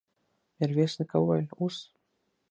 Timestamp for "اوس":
1.57-1.77